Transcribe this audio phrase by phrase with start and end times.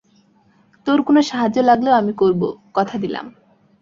[0.87, 2.41] তোর কোন সাহায্য লাগলেও আমি করব,
[2.73, 3.25] কথা দিলাম।